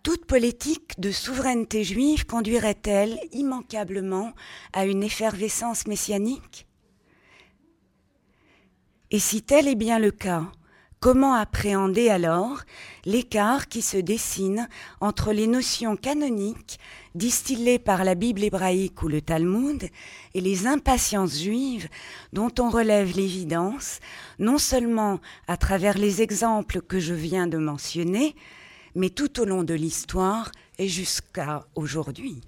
toute 0.03 0.25
politique 0.25 0.99
de 0.99 1.11
souveraineté 1.11 1.85
juive 1.85 2.25
conduirait-elle 2.25 3.17
immanquablement 3.31 4.33
à 4.73 4.85
une 4.85 5.01
effervescence 5.01 5.87
messianique? 5.87 6.67
Et 9.11 9.19
si 9.19 9.43
tel 9.43 9.69
est 9.69 9.75
bien 9.75 9.99
le 9.99 10.11
cas, 10.11 10.43
comment 10.99 11.35
appréhender 11.35 12.09
alors 12.09 12.63
l'écart 13.05 13.69
qui 13.69 13.81
se 13.81 13.95
dessine 13.95 14.67
entre 14.99 15.31
les 15.31 15.47
notions 15.47 15.95
canoniques 15.95 16.79
distillées 17.15 17.79
par 17.79 18.03
la 18.03 18.15
Bible 18.15 18.43
hébraïque 18.43 19.03
ou 19.03 19.07
le 19.07 19.21
Talmud 19.21 19.87
et 20.33 20.41
les 20.41 20.67
impatiences 20.67 21.39
juives 21.39 21.87
dont 22.33 22.51
on 22.59 22.69
relève 22.69 23.15
l'évidence, 23.15 23.99
non 24.37 24.57
seulement 24.57 25.21
à 25.47 25.55
travers 25.55 25.97
les 25.97 26.21
exemples 26.21 26.81
que 26.81 26.99
je 26.99 27.13
viens 27.13 27.47
de 27.47 27.57
mentionner, 27.57 28.35
mais 28.95 29.09
tout 29.09 29.39
au 29.39 29.45
long 29.45 29.63
de 29.63 29.73
l'histoire 29.73 30.51
et 30.77 30.87
jusqu'à 30.87 31.65
aujourd'hui. 31.75 32.41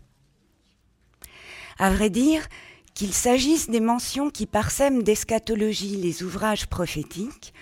À 1.78 1.92
vrai 1.92 2.10
dire, 2.10 2.48
qu'il 2.94 3.14
s'agisse 3.14 3.70
des 3.70 3.82
mentions 3.82 4.30
qui 4.30 4.46
parsèment 4.46 5.04
d'eschatologie 5.04 5.98
les 5.98 6.24
ouvrages 6.24 6.68
prophétiques, 6.68 7.54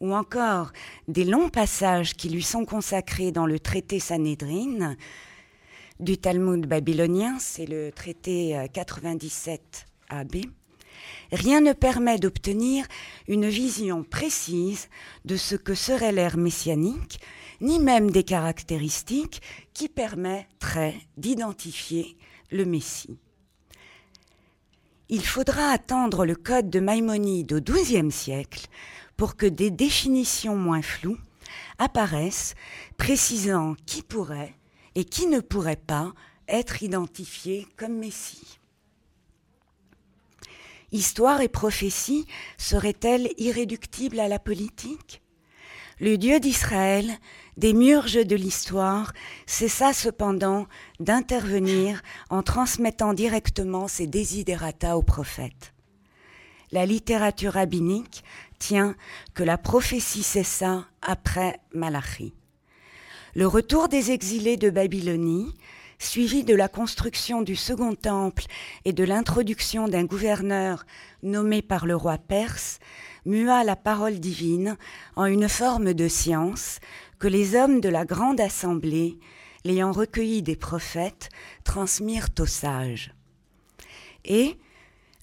ou 0.00 0.14
encore 0.14 0.72
des 1.08 1.24
longs 1.24 1.48
passages 1.48 2.14
qui 2.14 2.28
lui 2.28 2.42
sont 2.42 2.64
consacrés 2.64 3.32
dans 3.32 3.46
le 3.46 3.58
traité 3.58 3.98
Sanhédrin 3.98 4.94
du 5.98 6.18
Talmud 6.18 6.66
babylonien, 6.66 7.38
c'est 7.40 7.66
le 7.66 7.90
traité 7.90 8.66
97 8.72 9.86
euh, 10.12 10.20
AB, 10.20 10.36
rien 11.32 11.60
ne 11.60 11.72
permet 11.72 12.18
d'obtenir 12.18 12.86
une 13.28 13.48
vision 13.48 14.04
précise 14.04 14.88
de 15.24 15.36
ce 15.36 15.56
que 15.56 15.74
serait 15.74 16.12
l'ère 16.12 16.36
messianique 16.36 17.18
ni 17.60 17.78
même 17.78 18.10
des 18.10 18.24
caractéristiques 18.24 19.42
qui 19.72 19.88
permettraient 19.88 21.00
d'identifier 21.16 22.16
le 22.50 22.64
Messie. 22.64 23.18
Il 25.08 25.24
faudra 25.24 25.70
attendre 25.70 26.24
le 26.24 26.34
code 26.34 26.68
de 26.68 26.80
Maïmonide 26.80 27.52
au 27.52 27.60
XIIe 27.60 28.10
siècle 28.10 28.66
pour 29.16 29.36
que 29.36 29.46
des 29.46 29.70
définitions 29.70 30.56
moins 30.56 30.82
floues 30.82 31.18
apparaissent 31.78 32.54
précisant 32.96 33.76
qui 33.86 34.02
pourrait 34.02 34.54
et 34.94 35.04
qui 35.04 35.26
ne 35.26 35.40
pourrait 35.40 35.76
pas 35.76 36.12
être 36.48 36.82
identifié 36.82 37.66
comme 37.76 37.98
Messie. 37.98 38.58
Histoire 40.92 41.40
et 41.40 41.48
prophétie 41.48 42.26
seraient-elles 42.58 43.28
irréductibles 43.38 44.20
à 44.20 44.28
la 44.28 44.38
politique? 44.38 45.20
Le 45.98 46.16
Dieu 46.16 46.40
d'Israël 46.40 47.10
des 47.56 47.72
murges 47.72 48.24
de 48.26 48.36
l'histoire, 48.36 49.12
cessa 49.46 49.92
cependant 49.92 50.66
d'intervenir 51.00 52.02
en 52.30 52.42
transmettant 52.42 53.14
directement 53.14 53.88
ses 53.88 54.06
désiderata 54.06 54.96
aux 54.96 55.02
prophètes. 55.02 55.72
La 56.72 56.84
littérature 56.84 57.52
rabbinique 57.52 58.24
tient 58.58 58.94
que 59.34 59.42
la 59.42 59.56
prophétie 59.58 60.22
cessa 60.22 60.86
après 61.00 61.60
Malachi. 61.72 62.34
Le 63.34 63.46
retour 63.46 63.88
des 63.88 64.10
exilés 64.10 64.56
de 64.56 64.70
Babylonie, 64.70 65.54
suivi 65.98 66.44
de 66.44 66.54
la 66.54 66.68
construction 66.68 67.42
du 67.42 67.56
second 67.56 67.94
temple 67.94 68.44
et 68.84 68.92
de 68.92 69.04
l'introduction 69.04 69.88
d'un 69.88 70.04
gouverneur 70.04 70.84
nommé 71.22 71.62
par 71.62 71.86
le 71.86 71.96
roi 71.96 72.18
perse, 72.18 72.78
mua 73.24 73.64
la 73.64 73.76
parole 73.76 74.20
divine 74.20 74.76
en 75.16 75.26
une 75.26 75.48
forme 75.48 75.94
de 75.94 76.08
science 76.08 76.78
que 77.18 77.28
les 77.28 77.54
hommes 77.54 77.80
de 77.80 77.88
la 77.88 78.04
grande 78.04 78.40
assemblée, 78.40 79.18
l'ayant 79.64 79.92
recueilli 79.92 80.42
des 80.42 80.56
prophètes, 80.56 81.28
transmirent 81.64 82.28
aux 82.38 82.46
sages. 82.46 83.12
Et, 84.24 84.58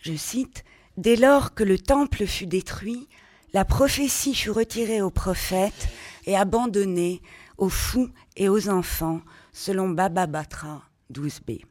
je 0.01 0.15
cite, 0.15 0.63
Dès 0.97 1.15
lors 1.15 1.55
que 1.55 1.63
le 1.63 1.79
temple 1.79 2.27
fut 2.27 2.45
détruit, 2.45 3.07
la 3.51 3.65
prophétie 3.65 4.35
fut 4.35 4.51
retirée 4.51 5.01
aux 5.01 5.09
prophètes 5.09 5.87
et 6.25 6.37
abandonnée 6.37 7.21
aux 7.57 7.69
fous 7.69 8.09
et 8.35 8.47
aux 8.47 8.69
enfants, 8.69 9.21
selon 9.53 9.89
Baba 9.89 10.27
Batra 10.27 10.83
12b. 11.11 11.61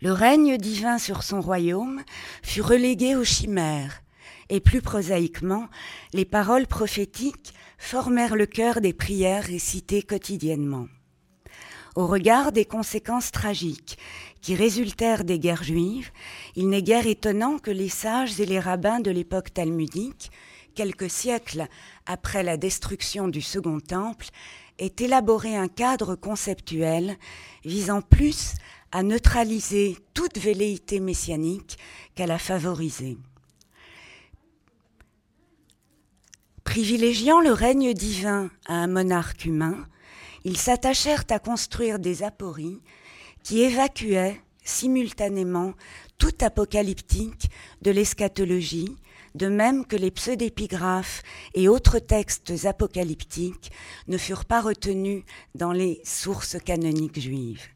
Le 0.00 0.12
règne 0.12 0.56
divin 0.56 0.98
sur 0.98 1.22
son 1.22 1.40
royaume 1.40 2.02
fut 2.42 2.62
relégué 2.62 3.16
aux 3.16 3.24
chimères, 3.24 4.02
et 4.48 4.60
plus 4.60 4.80
prosaïquement, 4.80 5.68
les 6.12 6.24
paroles 6.24 6.66
prophétiques 6.66 7.52
formèrent 7.82 8.36
le 8.36 8.46
cœur 8.46 8.80
des 8.80 8.92
prières 8.92 9.42
récitées 9.42 10.02
quotidiennement. 10.02 10.86
Au 11.96 12.06
regard 12.06 12.52
des 12.52 12.64
conséquences 12.64 13.32
tragiques 13.32 13.98
qui 14.40 14.54
résultèrent 14.54 15.24
des 15.24 15.40
guerres 15.40 15.64
juives, 15.64 16.10
il 16.54 16.68
n'est 16.68 16.82
guère 16.82 17.06
étonnant 17.06 17.58
que 17.58 17.72
les 17.72 17.90
sages 17.90 18.40
et 18.40 18.46
les 18.46 18.60
rabbins 18.60 19.00
de 19.00 19.10
l'époque 19.10 19.52
talmudique, 19.52 20.30
quelques 20.74 21.10
siècles 21.10 21.66
après 22.06 22.44
la 22.44 22.56
destruction 22.56 23.26
du 23.28 23.42
Second 23.42 23.80
Temple, 23.80 24.28
aient 24.78 24.94
élaboré 25.00 25.56
un 25.56 25.68
cadre 25.68 26.14
conceptuel 26.14 27.16
visant 27.64 28.00
plus 28.00 28.54
à 28.92 29.02
neutraliser 29.02 29.98
toute 30.14 30.38
velléité 30.38 31.00
messianique 31.00 31.76
qu'à 32.14 32.26
la 32.26 32.38
favoriser. 32.38 33.18
Privilégiant 36.64 37.40
le 37.40 37.52
règne 37.52 37.92
divin 37.92 38.50
à 38.66 38.74
un 38.74 38.86
monarque 38.86 39.44
humain, 39.44 39.86
ils 40.44 40.56
s'attachèrent 40.56 41.24
à 41.30 41.38
construire 41.38 41.98
des 41.98 42.22
apories 42.22 42.80
qui 43.42 43.62
évacuaient 43.62 44.40
simultanément 44.64 45.74
tout 46.18 46.32
apocalyptique 46.40 47.50
de 47.82 47.90
l'eschatologie, 47.90 48.96
de 49.34 49.48
même 49.48 49.84
que 49.84 49.96
les 49.96 50.10
pseudépigraphes 50.10 51.22
et 51.54 51.68
autres 51.68 51.98
textes 51.98 52.52
apocalyptiques 52.64 53.72
ne 54.06 54.16
furent 54.16 54.44
pas 54.44 54.60
retenus 54.60 55.24
dans 55.54 55.72
les 55.72 56.00
sources 56.04 56.56
canoniques 56.64 57.20
juives. 57.20 57.66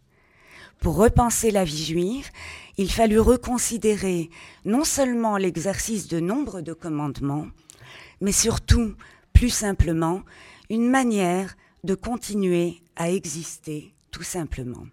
Pour 0.81 0.97
repenser 0.97 1.51
la 1.51 1.65
vie 1.65 1.85
juive, 1.85 2.31
il 2.77 2.91
fallut 2.91 3.21
reconsidérer 3.21 4.31
non 4.65 4.85
seulement 4.85 5.39
l'exercice 5.39 6.07
de 6.07 6.21
nombre 6.21 6.61
de 6.61 6.75
commandements, 6.75 7.47
mais 8.21 8.33
surtout, 8.33 8.95
plus 9.33 9.51
simplement, 9.51 10.23
une 10.71 10.89
manière 10.89 11.57
de 11.85 11.95
continuer 11.95 12.83
à 12.97 13.11
exister 13.11 13.95
tout 14.11 14.23
simplement. 14.23 14.87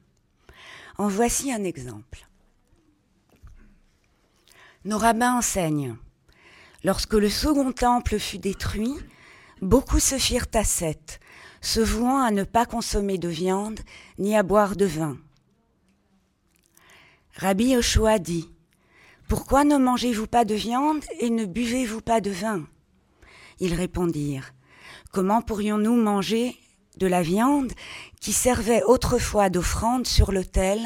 En 0.98 1.08
voici 1.08 1.52
un 1.52 1.64
exemple. 1.64 2.28
Nos 4.86 4.98
rabbins 4.98 5.38
enseignent. 5.38 5.96
Lorsque 6.84 7.14
le 7.14 7.30
second 7.30 7.72
temple 7.72 8.20
fut 8.20 8.38
détruit, 8.38 8.94
beaucoup 9.62 10.00
se 10.00 10.18
firent 10.18 10.48
ascètes, 10.54 11.22
se 11.62 11.80
vouant 11.80 12.22
à 12.22 12.32
ne 12.32 12.44
pas 12.44 12.66
consommer 12.66 13.18
de 13.18 13.30
viande 13.30 13.80
ni 14.20 14.36
à 14.36 14.44
boire 14.44 14.76
de 14.76 14.86
vin. 14.86 15.18
Rabbi 17.36 17.70
Yoshua 17.70 18.20
dit 18.20 18.52
Pourquoi 19.30 19.64
ne 19.64 19.78
mangez-vous 19.78 20.28
pas 20.28 20.44
de 20.44 20.54
viande 20.54 21.04
et 21.20 21.30
ne 21.30 21.46
buvez-vous 21.46 22.02
pas 22.02 22.20
de 22.20 22.32
vin? 22.32 22.68
Ils 23.60 23.74
répondirent 23.74 24.54
Comment 25.12 25.42
pourrions-nous 25.42 25.96
manger 25.96 26.58
de 26.98 27.08
la 27.08 27.22
viande 27.22 27.72
qui 28.20 28.34
servait 28.34 28.84
autrefois 28.84 29.50
d'offrande 29.50 30.08
sur 30.08 30.32
l'autel, 30.32 30.80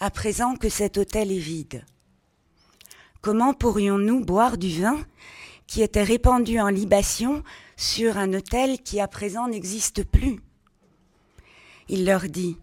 à 0.00 0.10
présent 0.10 0.56
que 0.56 0.68
cet 0.68 0.98
autel 0.98 1.30
est 1.30 1.38
vide? 1.38 1.84
Comment 3.20 3.54
pourrions-nous 3.54 4.24
boire 4.24 4.58
du 4.58 4.80
vin 4.80 4.98
qui 5.66 5.82
était 5.82 6.02
répandu 6.02 6.60
en 6.60 6.68
libation 6.68 7.42
sur 7.76 8.16
un 8.16 8.32
autel 8.32 8.80
qui 8.80 9.00
à 9.00 9.08
présent 9.08 9.48
n'existe 9.48 10.04
plus? 10.04 10.40
Il 11.88 12.04
leur 12.04 12.22
dit, 12.22 12.58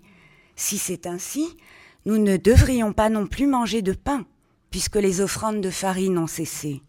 si 0.55 0.77
c'est 0.77 1.05
ainsi, 1.07 1.55
nous 2.05 2.17
ne 2.17 2.37
devrions 2.37 2.93
pas 2.93 3.09
non 3.09 3.27
plus 3.27 3.47
manger 3.47 3.81
de 3.81 3.93
pain, 3.93 4.25
puisque 4.69 4.95
les 4.95 5.21
offrandes 5.21 5.61
de 5.61 5.69
farine 5.69 6.17
ont 6.17 6.27
cessé. 6.27 6.81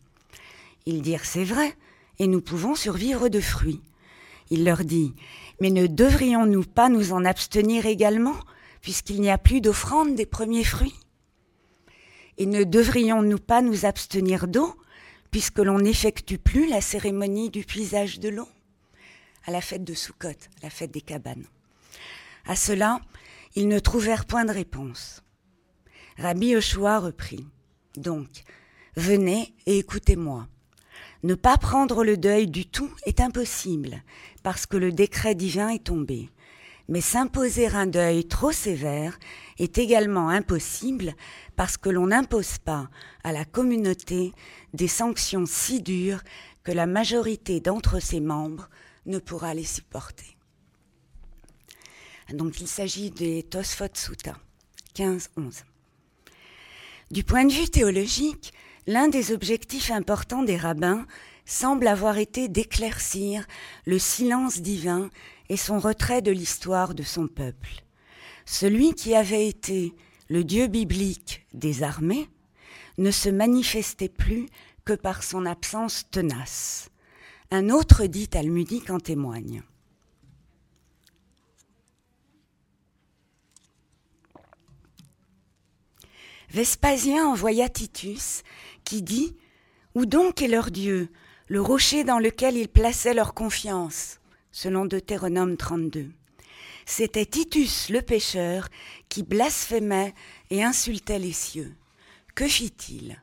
Ils 0.84 1.02
dirent, 1.02 1.24
c'est 1.24 1.44
vrai, 1.44 1.76
et 2.18 2.26
nous 2.26 2.40
pouvons 2.40 2.74
survivre 2.74 3.28
de 3.28 3.40
fruits. 3.40 3.80
Il 4.50 4.64
leur 4.64 4.84
dit, 4.84 5.14
mais 5.60 5.70
ne 5.70 5.86
devrions-nous 5.86 6.64
pas 6.64 6.88
nous 6.88 7.12
en 7.12 7.24
abstenir 7.24 7.86
également, 7.86 8.36
puisqu'il 8.80 9.20
n'y 9.20 9.30
a 9.30 9.38
plus 9.38 9.60
d'offrande 9.60 10.14
des 10.14 10.26
premiers 10.26 10.64
fruits? 10.64 10.98
Et 12.38 12.46
ne 12.46 12.64
devrions-nous 12.64 13.38
pas 13.38 13.62
nous 13.62 13.86
abstenir 13.86 14.46
d'eau, 14.46 14.74
puisque 15.30 15.58
l'on 15.58 15.80
n'effectue 15.80 16.38
plus 16.38 16.68
la 16.68 16.80
cérémonie 16.80 17.50
du 17.50 17.64
puisage 17.64 18.20
de 18.20 18.28
l'eau? 18.28 18.48
À 19.46 19.50
la 19.50 19.60
fête 19.60 19.84
de 19.84 19.94
Soukhot, 19.94 20.28
la 20.62 20.70
fête 20.70 20.90
des 20.90 21.00
cabanes 21.00 21.46
À 22.46 22.56
cela, 22.56 23.00
ils 23.54 23.68
ne 23.68 23.78
trouvèrent 23.78 24.26
point 24.26 24.44
de 24.44 24.52
réponse. 24.52 25.22
Rabbi 26.18 26.48
Yoshua 26.48 26.98
reprit. 26.98 27.46
Donc, 27.96 28.28
venez 28.96 29.54
et 29.66 29.78
écoutez-moi. 29.78 30.46
Ne 31.22 31.34
pas 31.34 31.56
prendre 31.56 32.04
le 32.04 32.16
deuil 32.16 32.46
du 32.46 32.66
tout 32.66 32.90
est 33.04 33.20
impossible, 33.20 34.02
parce 34.42 34.66
que 34.66 34.76
le 34.76 34.92
décret 34.92 35.34
divin 35.34 35.68
est 35.68 35.84
tombé. 35.84 36.30
Mais 36.88 37.00
s'imposer 37.00 37.66
un 37.68 37.86
deuil 37.86 38.26
trop 38.26 38.52
sévère 38.52 39.18
est 39.58 39.78
également 39.78 40.28
impossible 40.28 41.14
parce 41.56 41.76
que 41.76 41.88
l'on 41.88 42.08
n'impose 42.08 42.58
pas 42.58 42.88
à 43.24 43.32
la 43.32 43.44
communauté 43.44 44.32
des 44.72 44.86
sanctions 44.86 45.46
si 45.46 45.82
dures 45.82 46.22
que 46.62 46.70
la 46.70 46.86
majorité 46.86 47.60
d'entre 47.60 48.00
ses 48.00 48.20
membres 48.20 48.68
ne 49.04 49.18
pourra 49.18 49.52
les 49.54 49.64
supporter. 49.64 50.36
Donc 52.32 52.60
il 52.60 52.68
s'agit 52.68 53.10
des 53.10 53.42
Tosfot 53.42 53.86
Sutta 53.94 54.36
15-11. 54.94 55.62
Du 57.10 57.22
point 57.22 57.44
de 57.44 57.52
vue 57.52 57.68
théologique, 57.68 58.52
l'un 58.86 59.08
des 59.08 59.32
objectifs 59.32 59.90
importants 59.90 60.42
des 60.42 60.56
rabbins 60.56 61.06
semble 61.44 61.86
avoir 61.86 62.18
été 62.18 62.48
d'éclaircir 62.48 63.46
le 63.84 63.98
silence 63.98 64.60
divin 64.60 65.10
et 65.48 65.56
son 65.56 65.78
retrait 65.78 66.22
de 66.22 66.32
l'histoire 66.32 66.94
de 66.94 67.02
son 67.02 67.28
peuple. 67.28 67.82
Celui 68.44 68.94
qui 68.94 69.14
avait 69.14 69.46
été 69.46 69.94
le 70.28 70.44
Dieu 70.44 70.66
biblique 70.66 71.46
des 71.52 71.82
armées 71.82 72.28
ne 72.98 73.10
se 73.10 73.28
manifestait 73.28 74.08
plus 74.08 74.46
que 74.84 74.92
par 74.92 75.22
son 75.22 75.46
absence 75.46 76.04
tenace. 76.10 76.90
Un 77.50 77.70
autre 77.70 78.06
dit 78.06 78.28
talmudique 78.28 78.90
en 78.90 78.98
témoigne. 78.98 79.62
Vespasien 86.50 87.26
envoya 87.26 87.68
Titus, 87.68 88.42
qui 88.86 89.02
dit 89.02 89.36
Où 89.94 90.06
donc 90.06 90.40
est 90.40 90.48
leur 90.48 90.70
Dieu, 90.70 91.10
le 91.48 91.60
rocher 91.60 92.04
dans 92.04 92.18
lequel 92.18 92.56
ils 92.56 92.68
plaçaient 92.68 93.12
leur 93.12 93.34
confiance? 93.34 94.20
Selon 94.52 94.86
Deutéronome 94.86 95.58
32. 95.58 96.10
C'était 96.86 97.26
Titus 97.26 97.90
le 97.90 98.00
pécheur 98.00 98.68
qui 99.10 99.22
blasphémait 99.22 100.14
et 100.48 100.64
insultait 100.64 101.18
les 101.18 101.32
cieux. 101.32 101.74
Que 102.34 102.48
fit-il? 102.48 103.20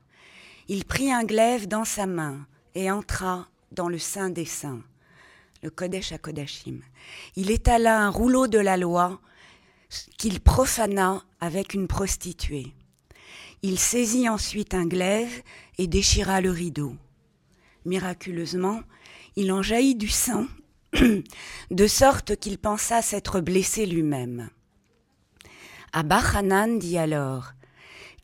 Il 0.67 0.85
prit 0.85 1.11
un 1.11 1.23
glaive 1.23 1.67
dans 1.67 1.85
sa 1.85 2.05
main 2.05 2.45
et 2.75 2.91
entra 2.91 3.47
dans 3.71 3.89
le 3.89 3.97
Saint 3.97 4.29
des 4.29 4.45
Saints, 4.45 4.83
le 5.63 5.69
Kodesh 5.69 6.11
à 6.11 6.17
Kodashim. 6.17 6.81
Il 7.35 7.49
étala 7.49 7.99
un 7.99 8.09
rouleau 8.09 8.47
de 8.47 8.59
la 8.59 8.77
loi 8.77 9.19
qu'il 10.17 10.39
profana 10.39 11.23
avec 11.39 11.73
une 11.73 11.87
prostituée. 11.87 12.73
Il 13.65 13.79
saisit 13.79 14.27
ensuite 14.27 14.73
un 14.73 14.85
glaive 14.85 15.41
et 15.77 15.87
déchira 15.87 16.41
le 16.41 16.51
rideau. 16.51 16.97
Miraculeusement, 17.85 18.81
il 19.37 19.53
en 19.53 19.61
jaillit 19.61 19.95
du 19.95 20.09
sang, 20.09 20.47
de 21.71 21.87
sorte 21.87 22.35
qu'il 22.35 22.57
pensa 22.57 23.01
s'être 23.01 23.39
blessé 23.39 23.85
lui-même. 23.85 24.49
Abba 25.93 26.21
Hanan 26.35 26.77
dit 26.77 26.97
alors 26.97 27.53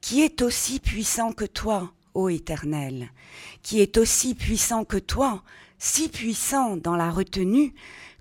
Qui 0.01 0.23
est 0.23 0.41
aussi 0.41 0.81
puissant 0.81 1.31
que 1.31 1.45
toi, 1.45 1.93
ô 2.13 2.27
Éternel? 2.27 3.09
Qui 3.63 3.79
est 3.79 3.97
aussi 3.97 4.35
puissant 4.35 4.83
que 4.83 4.97
toi, 4.97 5.41
si 5.77 6.09
puissant 6.09 6.75
dans 6.75 6.97
la 6.97 7.11
retenue 7.11 7.73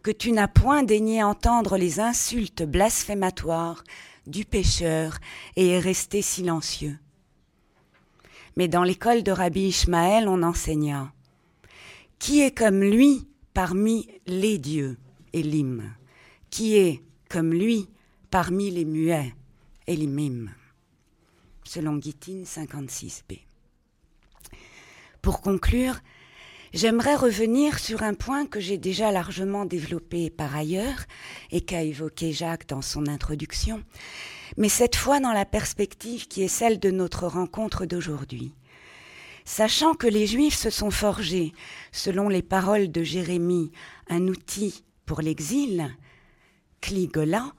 que 0.05 0.13
tu 0.13 0.31
n'as 0.31 0.47
point 0.47 0.85
daigné 0.85 1.25
entendre 1.25 1.79
les 1.79 1.99
insultes 1.99 2.63
blasphématoires 2.63 3.83
du 4.29 4.45
pécheur 4.45 5.19
et 5.57 5.71
est 5.71 5.81
resté 5.81 6.23
silencieux? 6.23 6.97
Mais 8.59 8.67
dans 8.67 8.83
l'école 8.83 9.23
de 9.23 9.31
Rabbi 9.31 9.69
Ishmaël, 9.69 10.27
on 10.29 10.43
enseigna 10.43 11.13
Qui 12.19 12.43
est 12.43 12.51
comme 12.51 12.83
lui 12.83 13.29
parmi 13.55 14.09
les 14.27 14.59
dieux 14.59 14.99
Elim? 15.33 15.95
Qui 16.51 16.77
est 16.77 17.01
comme 17.31 17.55
lui 17.55 17.89
parmi 18.31 18.73
les 18.73 18.85
muets 18.85 19.33
Elimim? 19.87 20.51
Selon 21.63 22.01
Gittin 22.01 22.43
56b. 22.45 23.39
Pour 25.23 25.41
conclure, 25.41 26.01
J'aimerais 26.75 27.17
revenir 27.17 27.79
sur 27.79 28.03
un 28.03 28.13
point 28.13 28.45
que 28.45 28.61
j'ai 28.61 28.77
déjà 28.77 29.11
largement 29.11 29.65
développé 29.65 30.29
par 30.29 30.55
ailleurs 30.55 31.07
et 31.51 31.63
qu'a 31.63 31.83
évoqué 31.83 32.31
Jacques 32.35 32.69
dans 32.69 32.83
son 32.83 33.07
introduction, 33.07 33.83
mais 34.57 34.69
cette 34.69 34.97
fois 34.97 35.21
dans 35.21 35.33
la 35.33 35.45
perspective 35.45 36.29
qui 36.29 36.43
est 36.43 36.49
celle 36.49 36.79
de 36.79 36.91
notre 36.91 37.27
rencontre 37.27 37.87
d'aujourd'hui. 37.87 38.55
Sachant 39.45 39.95
que 39.95 40.07
les 40.07 40.27
Juifs 40.27 40.57
se 40.59 40.71
sont 40.71 40.91
forgés, 40.91 41.53
selon 41.91 42.29
les 42.29 42.43
paroles 42.43 42.91
de 42.91 43.03
Jérémie, 43.03 43.73
un 44.09 44.29
outil 44.29 44.85
pour 45.07 45.23
l'exil, 45.23 45.89
Cligola, 46.81 47.53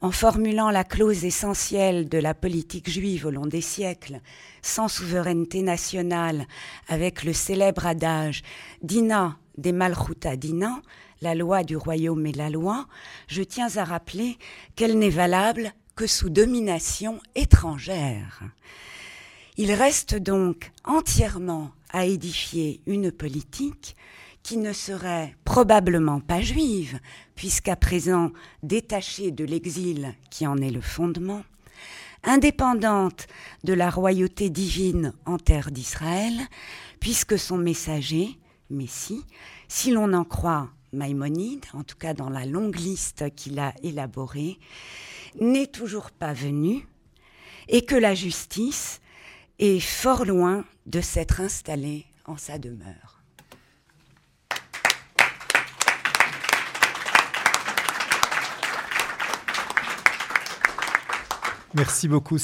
en 0.00 0.10
formulant 0.10 0.70
la 0.70 0.84
clause 0.84 1.24
essentielle 1.24 2.08
de 2.08 2.18
la 2.18 2.34
politique 2.34 2.90
juive 2.90 3.26
au 3.26 3.30
long 3.30 3.46
des 3.46 3.60
siècles, 3.60 4.20
sans 4.60 4.88
souveraineté 4.88 5.62
nationale, 5.62 6.46
avec 6.88 7.22
le 7.22 7.32
célèbre 7.32 7.86
adage 7.86 8.42
Dina 8.82 9.36
des 9.58 9.72
Malchuta 9.72 10.36
Dina, 10.36 10.80
la 11.20 11.34
loi 11.34 11.62
du 11.62 11.76
royaume 11.76 12.26
et 12.26 12.32
la 12.32 12.50
loi, 12.50 12.86
je 13.28 13.42
tiens 13.42 13.76
à 13.76 13.84
rappeler 13.84 14.38
qu'elle 14.74 14.98
n'est 14.98 15.10
valable 15.10 15.72
que 15.96 16.06
sous 16.06 16.30
domination 16.30 17.20
étrangère. 17.34 18.42
Il 19.56 19.72
reste 19.72 20.14
donc 20.14 20.72
entièrement 20.84 21.70
à 21.90 22.06
édifier 22.06 22.80
une 22.86 23.12
politique 23.12 23.96
qui 24.42 24.56
ne 24.56 24.72
serait 24.72 25.36
probablement 25.44 26.20
pas 26.20 26.40
juive, 26.40 26.98
puisqu'à 27.34 27.76
présent 27.76 28.32
détachée 28.62 29.30
de 29.30 29.44
l'exil 29.44 30.14
qui 30.30 30.46
en 30.46 30.56
est 30.56 30.70
le 30.70 30.80
fondement, 30.80 31.44
indépendante 32.24 33.26
de 33.64 33.72
la 33.72 33.90
royauté 33.90 34.50
divine 34.50 35.12
en 35.26 35.38
terre 35.38 35.70
d'Israël, 35.70 36.34
puisque 36.98 37.38
son 37.38 37.58
messager, 37.58 38.38
Messie, 38.70 39.24
si 39.68 39.90
l'on 39.90 40.12
en 40.12 40.24
croit 40.24 40.70
Maïmonide, 40.92 41.64
en 41.74 41.82
tout 41.82 41.96
cas 41.96 42.14
dans 42.14 42.30
la 42.30 42.46
longue 42.46 42.78
liste 42.78 43.34
qu'il 43.34 43.58
a 43.58 43.74
élaborée, 43.82 44.58
n'est 45.40 45.66
toujours 45.66 46.10
pas 46.10 46.32
venu, 46.32 46.86
et 47.68 47.84
que 47.84 47.94
la 47.94 48.14
justice 48.14 49.00
est 49.58 49.80
fort 49.80 50.24
loin 50.24 50.64
de 50.86 51.00
s'être 51.00 51.40
installée 51.40 52.06
en 52.24 52.36
sa 52.36 52.58
demeure. 52.58 53.22
Merci 61.74 62.08
beaucoup. 62.08 62.38